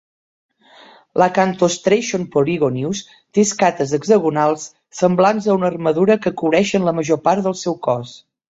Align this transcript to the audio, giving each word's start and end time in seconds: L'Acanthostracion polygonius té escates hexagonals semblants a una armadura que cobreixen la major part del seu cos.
L'Acanthostracion 1.21 2.23
polygonius 2.37 3.03
té 3.11 3.45
escates 3.49 3.93
hexagonals 3.99 4.67
semblants 5.03 5.49
a 5.53 5.59
una 5.61 5.71
armadura 5.77 6.19
que 6.25 6.37
cobreixen 6.43 6.89
la 6.89 6.99
major 7.03 7.25
part 7.29 7.49
del 7.51 7.59
seu 7.65 7.79
cos. 7.89 8.21